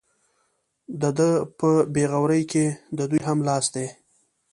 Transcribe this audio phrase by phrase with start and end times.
[1.01, 1.29] د ده
[1.59, 2.65] په بې غورۍ کې
[2.97, 3.87] د دوی هم لاس دی.